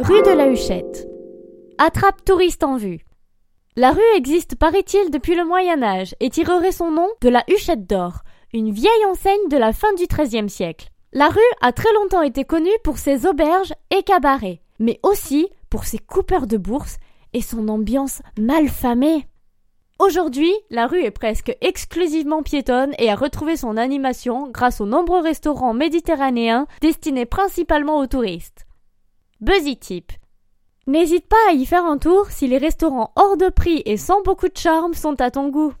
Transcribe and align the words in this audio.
Rue 0.00 0.22
de 0.22 0.30
la 0.30 0.46
Huchette. 0.46 1.08
Attrape 1.76 2.24
touriste 2.24 2.62
en 2.62 2.76
vue. 2.76 3.00
La 3.74 3.90
rue 3.90 4.00
existe, 4.14 4.54
paraît-il, 4.54 5.10
depuis 5.10 5.34
le 5.34 5.44
Moyen 5.44 5.82
Âge 5.82 6.14
et 6.20 6.30
tirerait 6.30 6.70
son 6.70 6.92
nom 6.92 7.08
de 7.20 7.28
la 7.28 7.42
Huchette 7.48 7.84
d'Or, 7.84 8.22
une 8.52 8.70
vieille 8.70 9.04
enseigne 9.08 9.48
de 9.50 9.56
la 9.56 9.72
fin 9.72 9.92
du 9.94 10.04
XIIIe 10.06 10.48
siècle. 10.48 10.90
La 11.12 11.26
rue 11.26 11.40
a 11.62 11.72
très 11.72 11.92
longtemps 11.94 12.22
été 12.22 12.44
connue 12.44 12.70
pour 12.84 12.98
ses 12.98 13.26
auberges 13.26 13.74
et 13.90 14.04
cabarets, 14.04 14.60
mais 14.78 15.00
aussi 15.02 15.48
pour 15.68 15.82
ses 15.82 15.98
coupeurs 15.98 16.46
de 16.46 16.58
bourse 16.58 16.98
et 17.32 17.42
son 17.42 17.66
ambiance 17.66 18.22
malfamée. 18.38 19.26
Aujourd'hui, 19.98 20.52
la 20.70 20.86
rue 20.86 21.02
est 21.02 21.10
presque 21.10 21.56
exclusivement 21.60 22.44
piétonne 22.44 22.94
et 23.00 23.10
a 23.10 23.16
retrouvé 23.16 23.56
son 23.56 23.76
animation 23.76 24.48
grâce 24.48 24.80
aux 24.80 24.86
nombreux 24.86 25.22
restaurants 25.22 25.74
méditerranéens 25.74 26.68
destinés 26.82 27.26
principalement 27.26 27.98
aux 27.98 28.06
touristes. 28.06 28.67
Buzzy 29.40 29.76
Tip. 29.76 30.10
N'hésite 30.88 31.28
pas 31.28 31.36
à 31.48 31.52
y 31.52 31.64
faire 31.64 31.84
un 31.84 31.96
tour 31.96 32.26
si 32.28 32.48
les 32.48 32.58
restaurants 32.58 33.12
hors 33.14 33.36
de 33.36 33.48
prix 33.50 33.82
et 33.84 33.96
sans 33.96 34.20
beaucoup 34.22 34.48
de 34.48 34.56
charme 34.56 34.94
sont 34.94 35.20
à 35.20 35.30
ton 35.30 35.48
goût. 35.48 35.72